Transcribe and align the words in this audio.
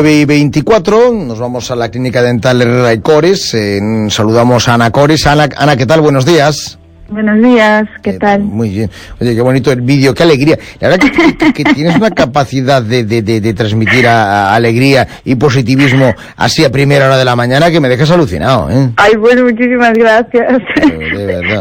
9 0.00 0.14
y 0.14 0.24
24, 0.26 1.12
nos 1.12 1.40
vamos 1.40 1.72
a 1.72 1.74
la 1.74 1.88
clínica 1.90 2.22
dental 2.22 2.62
Herrera 2.62 2.92
y 2.92 3.00
Cores. 3.00 3.52
Eh, 3.54 3.80
saludamos 4.10 4.68
a 4.68 4.74
Ana 4.74 4.92
Cores. 4.92 5.26
Ana, 5.26 5.48
Ana, 5.56 5.76
¿qué 5.76 5.86
tal? 5.86 6.00
Buenos 6.00 6.24
días. 6.24 6.78
Buenos 7.08 7.42
días, 7.42 7.88
¿qué 8.00 8.10
eh, 8.10 8.18
tal? 8.20 8.42
Muy 8.42 8.68
bien. 8.68 8.90
Oye, 9.18 9.34
qué 9.34 9.40
bonito 9.40 9.72
el 9.72 9.80
vídeo, 9.80 10.14
qué 10.14 10.22
alegría. 10.22 10.56
La 10.78 10.88
verdad 10.90 11.08
que, 11.52 11.64
tienes 11.64 11.96
una 11.96 12.12
capacidad 12.12 12.80
de, 12.80 13.02
de, 13.02 13.22
de, 13.22 13.54
transmitir 13.54 14.06
alegría 14.06 15.08
y 15.24 15.34
positivismo 15.34 16.14
así 16.36 16.64
a 16.64 16.70
primera 16.70 17.06
hora 17.06 17.16
de 17.16 17.24
la 17.24 17.34
mañana 17.34 17.68
que 17.70 17.80
me 17.80 17.88
dejas 17.88 18.12
alucinado, 18.12 18.70
¿eh? 18.70 18.90
Ay, 18.96 19.16
bueno, 19.16 19.42
muchísimas 19.42 19.94
gracias. 19.94 20.62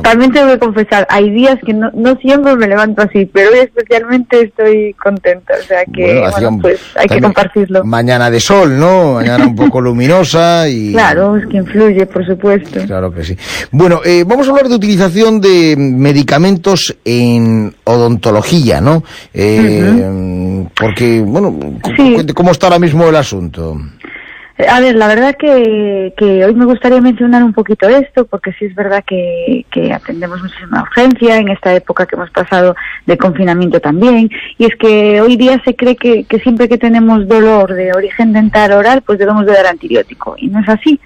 También 0.04 0.32
tengo 0.32 0.48
que 0.50 0.59
confesar, 0.59 1.05
hay 1.09 1.30
días 1.30 1.58
que 1.66 1.73
no, 1.73 1.90
no 1.94 2.16
siempre 2.18 2.55
me 2.55 2.68
levanto 2.68 3.02
así, 3.02 3.26
pero 3.26 3.52
hoy 3.52 3.59
especialmente 3.59 4.41
estoy 4.41 4.94
contenta, 4.94 5.54
o 5.59 5.64
sea 5.64 5.84
que, 5.86 6.23
bueno, 6.32 6.59
pues 6.62 6.80
hay 6.95 7.08
que 7.08 7.22
compartirlo. 7.22 7.84
Mañana 7.84 8.30
de 8.30 8.40
sol, 8.40 8.78
¿no? 8.78 9.14
Mañana 9.14 9.45
un 9.45 9.55
poco 9.55 9.81
luminosa 9.81 10.68
y... 10.70 10.94
Claro, 11.08 11.38
es 11.38 11.45
que 11.48 11.58
influye, 11.58 12.05
por 12.05 12.26
supuesto. 12.26 12.81
Claro 12.86 13.14
que 13.14 13.23
sí. 13.23 13.38
Bueno, 13.72 14.02
eh, 14.04 14.23
vamos 14.26 14.48
a 14.48 14.52
hablar 14.52 14.68
de 14.68 14.76
utilización 14.76 15.40
de 15.40 15.76
medicamentos 15.78 16.95
en 17.06 17.73
odontología, 17.84 18.81
¿no? 18.81 19.04
Eh, 19.34 20.66
porque, 20.78 21.22
bueno, 21.22 21.58
¿cómo 22.34 22.52
está 22.52 22.67
ahora 22.67 22.80
mismo 22.80 23.08
el 23.08 23.16
asunto? 23.16 23.78
Eh, 24.57 24.66
a 24.67 24.79
ver, 24.79 24.95
la 24.95 25.07
verdad 25.07 25.35
que, 25.38 26.13
que, 26.17 26.43
hoy 26.43 26.55
me 26.55 26.66
gustaría 26.66 26.99
mencionar 26.99 27.43
un 27.43 27.53
poquito 27.53 27.88
esto, 27.88 28.25
porque 28.25 28.53
sí 28.53 28.66
es 28.66 28.73
verdad 28.73 29.03
que, 29.05 29.66
que, 29.71 29.93
atendemos 29.93 30.41
muchísima 30.41 30.81
urgencia 30.81 31.38
en 31.38 31.49
esta 31.49 31.75
época 31.75 32.07
que 32.07 32.16
hemos 32.16 32.31
pasado 32.31 32.75
de 33.05 33.17
confinamiento 33.17 33.80
también, 33.80 34.31
y 34.58 34.66
es 34.66 34.75
que 34.75 35.22
hoy 35.22 35.38
día 35.38 35.61
se 35.64 35.75
cree 35.75 35.95
que, 35.95 36.25
siempre 36.41 36.67
que 36.67 36.80
tenemos 36.80 37.27
dolor 37.27 37.73
de 37.73 37.94
origen 37.94 38.33
dental 38.33 38.72
oral, 38.72 39.03
pues 39.03 39.19
debemos 39.19 39.45
de 39.45 39.53
dar 39.53 39.67
antibiótico, 39.67 40.36
y 40.38 40.47
no 40.47 40.59
es 40.59 40.69
así 40.69 40.99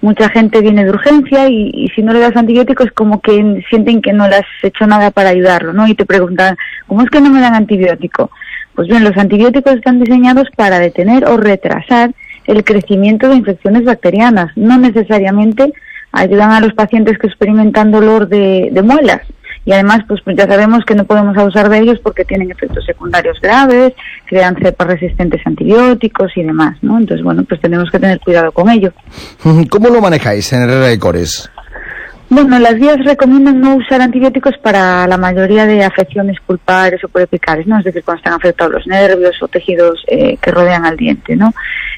mucha 0.00 0.28
gente 0.28 0.60
viene 0.60 0.84
de 0.84 0.90
urgencia 0.90 1.48
y, 1.48 1.88
si 1.94 2.02
no 2.02 2.12
le 2.12 2.20
das 2.20 2.36
antibióticos 2.36 2.90
como 2.92 3.22
que 3.22 3.64
sienten 3.70 4.02
que 4.02 4.12
no 4.12 4.28
le 4.28 4.36
has 4.36 4.46
hecho 4.62 4.86
nada 4.86 5.10
para 5.10 5.30
ayudarlo, 5.30 5.72
¿no? 5.72 5.86
Y 5.86 5.94
te 5.94 6.04
preguntan, 6.04 6.58
¿cómo 6.86 7.00
es 7.00 7.08
que 7.08 7.22
no 7.22 7.30
me 7.30 7.40
dan 7.40 7.54
antibiótico? 7.54 8.30
Pues 8.74 8.86
bien, 8.86 9.02
los 9.02 9.16
antibióticos 9.16 9.72
están 9.72 10.00
diseñados 10.00 10.48
para 10.56 10.78
detener 10.78 11.24
o 11.24 11.38
retrasar 11.38 12.10
el 12.46 12.64
crecimiento 12.64 13.28
de 13.28 13.36
infecciones 13.36 13.84
bacterianas, 13.84 14.52
no 14.56 14.78
necesariamente 14.78 15.72
ayudan 16.12 16.52
a 16.52 16.60
los 16.60 16.74
pacientes 16.74 17.18
que 17.18 17.26
experimentan 17.26 17.90
dolor 17.90 18.28
de 18.28 18.82
muelas 18.84 19.22
y 19.66 19.72
además 19.72 20.00
pues, 20.06 20.20
pues, 20.22 20.36
ya 20.36 20.46
sabemos 20.46 20.84
que 20.84 20.94
no 20.94 21.04
podemos 21.04 21.36
abusar 21.36 21.68
de 21.68 21.78
ellos 21.78 21.98
porque 22.02 22.24
tienen 22.24 22.50
efectos 22.50 22.84
secundarios 22.84 23.40
graves, 23.40 23.94
crean 24.26 24.56
cepas 24.56 24.88
resistentes 24.88 25.40
a 25.44 25.50
antibióticos 25.50 26.36
y 26.36 26.42
demás, 26.42 26.76
¿no? 26.82 26.98
Entonces, 26.98 27.24
bueno, 27.24 27.44
pues 27.44 27.60
tenemos 27.60 27.90
que 27.90 27.98
tener 27.98 28.20
cuidado 28.20 28.52
con 28.52 28.68
ello. 28.68 28.92
¿Cómo 29.70 29.88
lo 29.88 30.00
manejáis 30.00 30.52
en 30.52 30.68
de 30.68 30.98
Cores? 30.98 31.50
Bueno, 32.30 32.58
las 32.58 32.74
guías 32.76 33.04
recomiendan 33.04 33.60
no 33.60 33.76
usar 33.76 34.00
antibióticos 34.00 34.56
para 34.58 35.06
la 35.06 35.18
mayoría 35.18 35.66
de 35.66 35.84
afecciones 35.84 36.38
pulpares 36.46 37.04
o 37.04 37.08
puerepicales, 37.08 37.66
¿no? 37.66 37.78
Es 37.78 37.84
decir, 37.84 38.02
cuando 38.02 38.18
están 38.18 38.32
afectados 38.32 38.72
los 38.72 38.86
nervios 38.86 39.42
o 39.42 39.48
tejidos 39.48 40.02
eh, 40.08 40.38
que 40.38 40.50
rodean 40.50 40.86
al 40.86 40.96
diente, 40.96 41.36
¿no? 41.36 41.52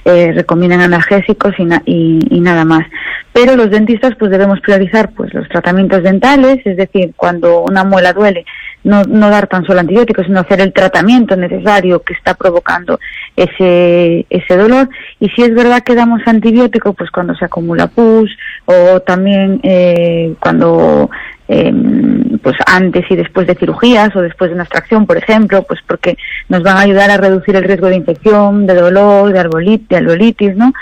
Eh, 0.04 0.32
recomiendan 0.32 0.80
analgésicos 0.80 1.54
y, 1.58 2.18
y, 2.30 2.40
nada 2.40 2.64
más. 2.64 2.86
Pero 3.32 3.56
los 3.56 3.70
dentistas 3.70 4.14
pues 4.18 4.30
debemos 4.30 4.60
priorizar 4.60 5.10
pues 5.12 5.32
los 5.32 5.48
tratamientos 5.48 6.02
dentales, 6.02 6.58
es 6.64 6.76
decir, 6.76 7.12
cuando 7.16 7.62
una 7.62 7.84
muela 7.84 8.12
duele, 8.12 8.44
no, 8.86 9.02
no 9.02 9.28
dar 9.30 9.48
tan 9.48 9.64
solo 9.64 9.80
antibióticos, 9.80 10.26
sino 10.26 10.40
hacer 10.40 10.60
el 10.60 10.72
tratamiento 10.72 11.36
necesario 11.36 12.00
que 12.02 12.14
está 12.14 12.34
provocando 12.34 13.00
ese, 13.34 14.24
ese 14.30 14.56
dolor. 14.56 14.88
Y 15.18 15.28
si 15.30 15.42
es 15.42 15.54
verdad 15.54 15.82
que 15.82 15.96
damos 15.96 16.22
antibiótico, 16.26 16.92
pues 16.94 17.10
cuando 17.10 17.34
se 17.34 17.44
acumula 17.44 17.88
pus 17.88 18.30
o 18.64 19.00
también 19.00 19.60
eh, 19.64 20.34
cuando 20.40 21.10
Em, 21.48 22.38
pues 22.38 22.56
antes 22.66 23.08
y 23.08 23.14
después 23.14 23.46
de 23.46 23.54
cirugías 23.54 24.14
o 24.16 24.20
después 24.20 24.50
de 24.50 24.54
una 24.54 24.64
extracción, 24.64 25.06
por 25.06 25.16
ejemplo, 25.16 25.62
pues 25.62 25.80
porque 25.86 26.16
nos 26.48 26.64
van 26.64 26.76
a 26.76 26.80
ayudar 26.80 27.08
a 27.10 27.18
reducir 27.18 27.54
el 27.54 27.62
riesgo 27.62 27.86
de 27.86 27.94
infección, 27.94 28.66
de 28.66 28.74
dolor, 28.74 29.32
de, 29.32 29.38
arbolitis, 29.38 29.88
de 29.88 30.54
¿no? 30.56 30.72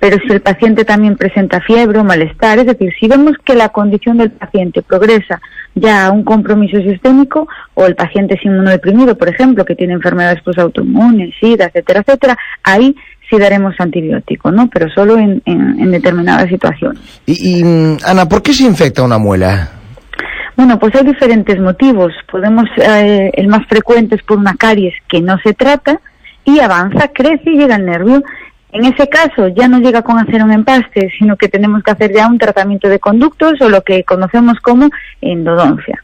Pero 0.00 0.18
si 0.24 0.32
el 0.32 0.40
paciente 0.40 0.84
también 0.84 1.16
presenta 1.16 1.60
fiebre 1.60 1.98
o 1.98 2.04
malestar, 2.04 2.58
es 2.58 2.66
decir, 2.66 2.92
si 2.98 3.08
vemos 3.08 3.32
que 3.44 3.54
la 3.54 3.70
condición 3.70 4.18
del 4.18 4.30
paciente 4.30 4.82
progresa 4.82 5.40
ya 5.74 6.06
a 6.06 6.10
un 6.10 6.24
compromiso 6.24 6.78
sistémico 6.78 7.48
o 7.74 7.86
el 7.86 7.94
paciente 7.94 8.34
es 8.34 8.44
inmunodeprimido, 8.44 9.16
por 9.16 9.28
ejemplo, 9.28 9.64
que 9.64 9.74
tiene 9.74 9.94
enfermedades 9.94 10.40
pues, 10.44 10.58
autoinmunes, 10.58 11.34
SIDA, 11.40 11.66
etcétera, 11.66 12.00
etcétera, 12.00 12.38
ahí 12.62 12.94
sí 13.28 13.38
daremos 13.38 13.74
antibiótico, 13.78 14.50
¿no? 14.50 14.68
Pero 14.70 14.88
solo 14.90 15.18
en, 15.18 15.42
en, 15.44 15.90
determinadas 15.90 16.48
situaciones. 16.48 17.00
Y, 17.26 17.60
y, 17.60 17.98
Ana, 18.06 18.26
¿por 18.26 18.42
qué 18.42 18.52
se 18.52 18.64
infecta 18.64 19.02
una 19.02 19.18
muela? 19.18 19.70
Bueno, 20.56 20.78
pues 20.78 20.94
hay 20.96 21.04
diferentes 21.04 21.60
motivos. 21.60 22.12
Podemos, 22.30 22.64
eh, 22.78 23.30
el 23.34 23.48
más 23.48 23.66
frecuente 23.68 24.16
es 24.16 24.22
por 24.22 24.38
una 24.38 24.54
caries 24.54 24.94
que 25.08 25.20
no 25.20 25.38
se 25.44 25.54
trata 25.54 26.00
y 26.44 26.58
avanza, 26.60 27.08
crece 27.08 27.50
y 27.50 27.58
llega 27.58 27.76
al 27.76 27.84
nervio. 27.84 28.22
En 28.72 28.84
ese 28.84 29.08
caso 29.08 29.48
ya 29.48 29.66
no 29.68 29.78
llega 29.78 30.02
con 30.02 30.18
hacer 30.18 30.42
un 30.42 30.52
empaste, 30.52 31.10
sino 31.18 31.36
que 31.36 31.48
tenemos 31.48 31.82
que 31.82 31.90
hacer 31.90 32.12
ya 32.12 32.28
un 32.28 32.38
tratamiento 32.38 32.88
de 32.88 32.98
conductos 32.98 33.60
o 33.60 33.68
lo 33.68 33.82
que 33.82 34.04
conocemos 34.04 34.60
como 34.60 34.90
endodoncia. 35.20 36.02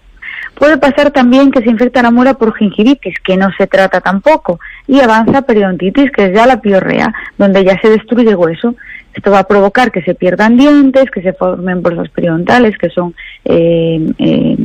Puede 0.55 0.79
pasar 0.79 1.11
también 1.11 1.51
que 1.51 1.63
se 1.63 1.71
infecta 1.71 2.03
la 2.03 2.11
muela 2.11 2.35
por 2.35 2.57
gingivitis, 2.57 3.19
que 3.21 3.37
no 3.37 3.51
se 3.59 3.67
trata 3.67 4.01
tampoco, 4.01 4.61
y 4.87 5.01
avanza 5.01 5.43
periodontitis, 5.43 6.11
que 6.13 6.27
es 6.27 6.35
ya 6.35 6.47
la 6.47 6.61
piorrea, 6.61 7.13
donde 7.37 7.65
ya 7.65 7.79
se 7.81 7.91
destruye 7.91 8.35
hueso. 8.35 8.75
Esto 9.13 9.31
va 9.31 9.41
a 9.41 9.49
provocar 9.49 9.91
que 9.91 10.03
se 10.03 10.15
pierdan 10.15 10.57
dientes, 10.57 11.11
que 11.11 11.23
se 11.23 11.33
formen 11.33 11.83
bolsas 11.83 12.09
periodontales, 12.09 12.79
que 12.79 12.89
son 12.89 13.15
eh, 13.45 14.01
eh, 14.19 14.57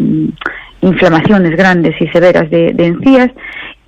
inflamaciones 0.81 1.55
grandes 1.55 1.99
y 1.99 2.07
severas 2.07 2.49
de, 2.49 2.69
encías, 2.77 3.31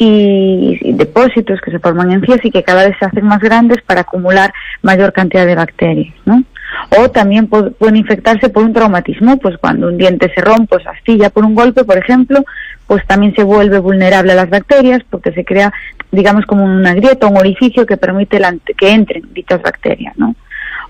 y, 0.03 0.93
depósitos 0.93 1.61
que 1.61 1.69
se 1.69 1.79
forman 1.79 2.11
en 2.11 2.19
encías 2.19 2.43
y 2.43 2.49
que 2.49 2.63
cada 2.63 2.87
vez 2.87 2.95
se 2.97 3.05
hacen 3.05 3.25
más 3.25 3.39
grandes 3.39 3.81
para 3.83 4.01
acumular 4.01 4.51
mayor 4.81 5.13
cantidad 5.13 5.45
de 5.45 5.55
bacterias. 5.55 6.13
¿no? 6.25 6.43
o 6.97 7.11
también 7.11 7.47
pueden 7.47 7.97
infectarse 7.97 8.47
por 8.47 8.63
un 8.63 8.71
traumatismo, 8.71 9.37
pues 9.37 9.57
cuando 9.57 9.89
un 9.89 9.97
diente 9.97 10.31
se 10.33 10.39
rompe 10.39 10.77
o 10.77 10.79
se 10.79 10.87
astilla 10.87 11.29
por 11.29 11.43
un 11.43 11.53
golpe, 11.53 11.83
por 11.83 11.97
ejemplo, 11.97 12.45
pues 12.87 13.05
también 13.05 13.35
se 13.35 13.43
vuelve 13.43 13.77
vulnerable 13.79 14.31
a 14.31 14.35
las 14.35 14.49
bacterias 14.49 15.01
porque 15.09 15.33
se 15.33 15.43
crea, 15.43 15.73
digamos, 16.11 16.45
como 16.45 16.63
una 16.63 16.93
grieta, 16.93 17.27
un 17.27 17.37
orificio 17.37 17.85
que 17.85 17.97
permite 17.97 18.39
que 18.77 18.89
entren 18.89 19.33
dichas 19.33 19.61
bacterias, 19.61 20.17
¿no? 20.17 20.33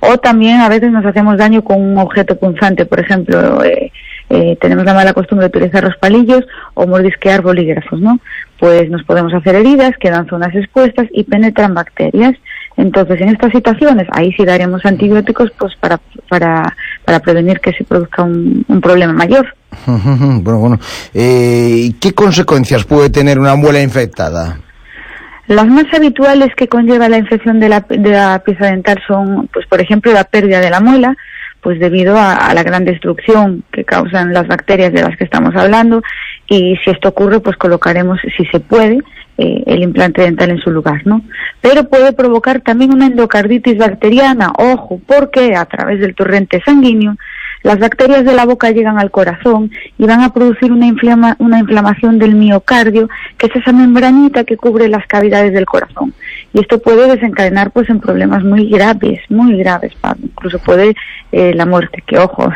O 0.02 0.18
también 0.20 0.62
a 0.62 0.70
veces 0.70 0.92
nos 0.92 1.06
hacemos 1.06 1.38
daño 1.38 1.64
con 1.64 1.82
un 1.82 1.98
objeto 1.98 2.38
punzante, 2.38 2.86
por 2.86 3.00
ejemplo, 3.00 3.64
eh, 3.64 3.92
eh, 4.34 4.58
tenemos 4.62 4.86
la 4.86 4.94
mala 4.94 5.14
costumbre 5.14 5.50
de 5.50 5.58
utilizar 5.58 5.84
los 5.84 5.98
palillos 5.98 6.46
o 6.74 6.88
mordisquear 6.88 7.42
bolígrafos, 7.42 8.00
¿no? 8.00 8.18
Pues 8.58 8.90
nos 8.90 9.04
podemos 9.04 9.34
hacer 9.34 9.56
heridas, 9.56 9.92
quedan 10.00 10.26
zonas 10.28 10.56
expuestas 10.56 11.08
y 11.12 11.26
penetran 11.26 11.74
bacterias. 11.74 12.34
Entonces, 12.78 13.20
en 13.20 13.28
estas 13.28 13.52
situaciones, 13.52 14.08
ahí 14.14 14.32
sí 14.32 14.46
daremos 14.46 14.86
antibióticos 14.86 15.52
pues 15.60 15.76
para, 15.76 16.00
para, 16.30 16.78
para 17.04 17.20
prevenir 17.20 17.60
que 17.60 17.74
se 17.74 17.84
produzca 17.84 18.24
un, 18.24 18.64
problema 18.82 19.12
mayor. 19.12 19.54
bueno, 19.86 20.60
bueno. 20.60 20.80
Eh, 21.14 21.92
¿Qué 22.00 22.14
consecuencias 22.14 22.86
puede 22.86 23.10
tener 23.10 23.38
una 23.38 23.56
muela 23.56 23.82
infectada? 23.82 24.60
Las 25.48 25.68
más 25.68 25.94
habituales 25.94 26.56
que 26.56 26.70
conlleva 26.70 27.10
la 27.10 27.18
infección 27.18 27.60
de 27.60 27.68
la, 27.68 27.82
de 27.82 28.10
la 28.10 28.42
pieza 28.46 28.68
dental 28.68 29.02
son, 29.06 29.50
pues, 29.52 29.66
por 29.68 29.82
ejemplo, 29.82 30.14
la 30.14 30.24
pérdida 30.24 30.62
de 30.62 30.70
la 30.70 30.80
muela, 30.80 31.18
pues 31.62 31.80
debido 31.80 32.18
a, 32.18 32.54
la 32.54 32.64
gran 32.64 32.86
destrucción 32.86 33.64
que 33.72 33.86
causan 33.86 34.34
las 34.34 34.48
bacterias 34.48 34.92
de 34.92 35.04
las 35.04 35.16
que 35.18 35.24
estamos 35.24 35.56
hablando 35.56 36.02
y 36.48 36.76
si 36.84 36.90
esto 36.90 37.10
ocurre 37.10 37.40
pues 37.40 37.56
colocaremos 37.58 38.20
si 38.36 38.46
se 38.46 38.60
puede 38.60 39.00
eh, 39.38 39.64
el 39.66 39.84
implante 39.84 40.24
dental 40.24 40.50
en 40.50 40.60
su 40.60 40.72
lugar 40.72 41.02
no 41.06 41.22
pero 41.62 41.88
puede 41.88 42.14
provocar 42.14 42.62
también 42.62 42.94
una 42.94 43.08
endocarditis 43.08 43.78
bacteriana 43.78 44.52
ojo 44.58 45.00
porque 45.06 45.56
a 45.56 45.66
través 45.66 46.00
del 46.00 46.16
torrente 46.16 46.62
sanguíneo 46.66 47.16
las 47.64 47.80
bacterias 47.80 48.26
de 48.26 48.34
la 48.34 48.46
boca 48.46 48.72
llegan 48.72 48.98
al 48.98 49.12
corazón 49.12 49.72
y 49.98 50.06
van 50.06 50.22
a 50.22 50.34
producir 50.34 50.72
una, 50.72 50.88
inflama, 50.88 51.36
una 51.40 51.60
inflamación 51.60 52.18
del 52.18 52.36
miocardio, 52.36 53.10
que 53.38 53.48
es 53.48 53.56
esa 53.56 53.72
membranita 53.72 54.44
que 54.44 54.58
cubre 54.58 54.88
las 54.88 55.06
cavidades 55.08 55.54
del 55.54 55.66
corazón. 55.66 56.14
Y 56.54 56.62
esto 56.62 56.80
puede 56.80 57.08
desencadenar 57.08 57.72
pues 57.72 57.90
en 57.90 58.00
problemas 58.00 58.44
muy 58.44 58.70
graves, 58.70 59.20
muy 59.30 59.58
graves, 59.58 59.94
incluso 60.22 60.60
puede 60.60 60.96
eh, 61.32 61.54
la 61.54 61.66
muerte, 61.66 62.04
que 62.06 62.18
ojo, 62.18 62.52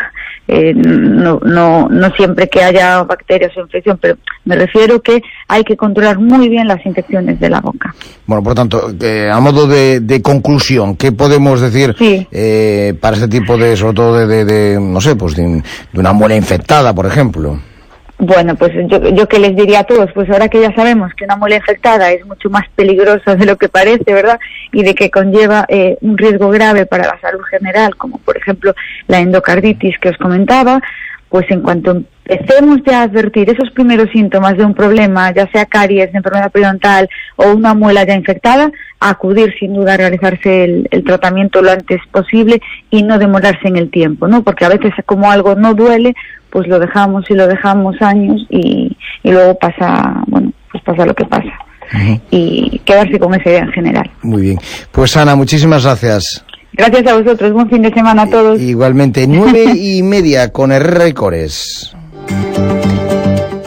eh, 0.47 0.73
no, 0.75 1.39
no, 1.43 1.87
no 1.89 2.09
siempre 2.11 2.47
que 2.47 2.63
haya 2.63 3.03
bacterias 3.03 3.55
o 3.57 3.61
infección, 3.61 3.97
pero 3.99 4.17
me 4.45 4.55
refiero 4.55 5.01
que 5.01 5.21
hay 5.47 5.63
que 5.63 5.75
controlar 5.75 6.19
muy 6.19 6.49
bien 6.49 6.67
las 6.67 6.85
infecciones 6.85 7.39
de 7.39 7.49
la 7.49 7.61
boca. 7.61 7.95
Bueno, 8.27 8.43
por 8.43 8.51
lo 8.51 8.55
tanto, 8.55 8.93
eh, 9.01 9.29
a 9.31 9.39
modo 9.39 9.67
de, 9.67 10.01
de, 10.01 10.21
conclusión, 10.21 10.95
¿qué 10.95 11.11
podemos 11.11 11.61
decir 11.61 11.95
eh, 11.99 12.93
para 12.99 13.15
este 13.15 13.27
tipo 13.27 13.57
de, 13.57 13.75
sobre 13.75 13.93
todo 13.93 14.27
de, 14.27 14.45
de, 14.45 14.79
no 14.79 15.01
sé, 15.01 15.15
pues 15.15 15.35
de, 15.35 15.63
una 15.93 16.13
muela 16.13 16.35
infectada, 16.35 16.93
por 16.93 17.05
ejemplo? 17.05 17.59
Bueno, 18.25 18.55
pues 18.55 18.71
yo, 18.87 19.09
yo 19.09 19.27
que 19.27 19.37
les 19.37 19.55
diría 19.55 19.81
a 19.81 19.83
todos, 19.83 20.11
pues 20.13 20.27
ahora 20.31 20.49
que 20.49 20.59
ya 20.59 20.73
sabemos 20.73 21.13
que 21.13 21.25
una 21.25 21.35
muela 21.35 21.57
infectada 21.57 22.11
es 22.11 22.25
mucho 22.25 22.49
más 22.49 22.63
peligrosa 22.75 23.35
de 23.35 23.45
lo 23.45 23.55
que 23.55 23.69
parece, 23.69 24.13
¿verdad? 24.13 24.39
Y 24.71 24.81
de 24.81 24.95
que 24.95 25.11
conlleva 25.11 25.65
eh, 25.67 25.97
un 26.01 26.17
riesgo 26.17 26.49
grave 26.49 26.87
para 26.87 27.05
la 27.05 27.19
salud 27.19 27.43
general, 27.43 27.95
como 27.97 28.17
por 28.17 28.35
ejemplo 28.35 28.73
la 29.07 29.19
endocarditis 29.19 29.99
que 29.99 30.09
os 30.09 30.17
comentaba, 30.17 30.81
pues 31.29 31.45
en 31.51 31.61
cuanto 31.61 32.01
empecemos 32.25 32.79
ya 32.85 33.01
a 33.01 33.03
advertir 33.03 33.49
esos 33.49 33.69
primeros 33.71 34.09
síntomas 34.11 34.57
de 34.57 34.65
un 34.65 34.73
problema, 34.73 35.31
ya 35.33 35.47
sea 35.51 35.65
caries, 35.65 36.13
enfermedad 36.13 36.51
periodontal 36.51 37.09
o 37.35 37.51
una 37.51 37.73
muela 37.73 38.05
ya 38.05 38.15
infectada, 38.15 38.71
acudir 38.99 39.53
sin 39.59 39.73
duda 39.73 39.93
a 39.93 39.97
realizarse 39.97 40.63
el, 40.63 41.03
tratamiento 41.03 41.61
lo 41.61 41.71
antes 41.71 41.99
posible 42.11 42.61
y 42.89 43.03
no 43.03 43.19
demorarse 43.19 43.67
en 43.67 43.75
el 43.75 43.91
tiempo, 43.91 44.27
¿no? 44.27 44.43
Porque 44.43 44.65
a 44.65 44.69
veces 44.69 44.93
como 45.05 45.29
algo 45.29 45.55
no 45.55 45.73
duele, 45.73 46.15
pues 46.55 46.69
lo 46.69 46.79
dejamos 46.79 47.29
y 47.29 47.33
lo 47.33 47.47
dejamos 47.47 48.01
años 48.01 48.47
y, 48.49 48.95
luego 49.25 49.59
pasa, 49.59 50.23
bueno, 50.27 50.53
pues 50.71 50.81
pasa 50.85 51.05
lo 51.05 51.13
que 51.13 51.25
pasa. 51.25 51.51
Y 52.31 52.79
quedarse 52.85 53.19
con 53.19 53.33
esa 53.33 53.49
idea 53.49 53.63
en 53.63 53.71
general. 53.73 54.09
Muy 54.21 54.41
bien. 54.41 54.59
Pues 54.93 55.17
Ana, 55.17 55.35
muchísimas 55.35 55.83
gracias. 55.83 56.45
Gracias 56.71 57.07
a 57.07 57.17
vosotros. 57.17 57.51
Buen 57.51 57.69
fin 57.69 57.81
de 57.81 57.93
semana 57.93 58.21
a 58.21 58.29
todos. 58.29 58.61
Igualmente, 58.61 59.27
nueve 59.27 59.73
y 59.75 60.01
media 60.01 60.53
con 60.53 60.71
Herrera 60.71 61.09
y 61.09 61.13
Cores. 61.13 61.93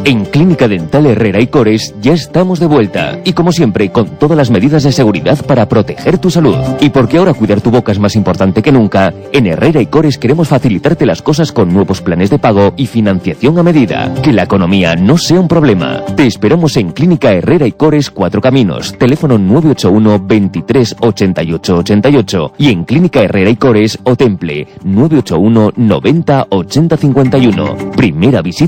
En 0.08 0.24
Clínica 0.24 0.66
Dental 0.66 1.04
Herrera 1.04 1.38
y 1.38 1.48
Cores 1.48 1.94
ya 2.00 2.14
estamos 2.14 2.58
de 2.60 2.64
vuelta 2.64 3.18
y 3.24 3.34
como 3.34 3.52
siempre 3.52 3.90
con 3.90 4.08
todas 4.16 4.38
las 4.38 4.50
medidas 4.50 4.82
de 4.82 4.90
seguridad 4.90 5.44
para 5.44 5.68
proteger 5.68 6.16
tu 6.16 6.30
salud. 6.30 6.56
Y 6.80 6.88
porque 6.88 7.18
ahora 7.18 7.34
cuidar 7.34 7.60
tu 7.60 7.70
boca 7.70 7.92
es 7.92 7.98
más 7.98 8.16
importante 8.16 8.62
que 8.62 8.72
nunca, 8.72 9.12
en 9.32 9.46
Herrera 9.46 9.82
y 9.82 9.86
Cores 9.86 10.16
queremos 10.16 10.48
facilitarte 10.48 11.04
las 11.04 11.20
cosas 11.20 11.52
con 11.52 11.74
nuevos 11.74 12.00
planes 12.00 12.30
de 12.30 12.38
pago 12.38 12.72
y 12.78 12.86
financiación 12.86 13.58
a 13.58 13.62
medida. 13.62 14.10
Que 14.22 14.32
la 14.32 14.44
economía 14.44 14.96
no 14.96 15.18
sea 15.18 15.40
un 15.40 15.46
problema. 15.46 16.02
Te 16.16 16.26
esperamos 16.26 16.78
en 16.78 16.92
Clínica 16.92 17.34
Herrera 17.34 17.66
y 17.66 17.72
Cores 17.72 18.10
Cuatro 18.10 18.40
Caminos, 18.40 18.96
teléfono 18.96 19.36
981 19.36 20.24
23 20.26 20.96
88 21.00 21.76
88 21.76 22.52
y 22.56 22.70
en 22.70 22.84
Clínica 22.84 23.20
Herrera 23.20 23.50
y 23.50 23.56
Cores 23.56 23.98
o 24.04 24.16
Temple 24.16 24.68
981 24.84 25.72
90 25.76 26.46
80 26.48 26.96
51. 26.96 27.76
Primera 27.94 28.40
visita 28.40 28.48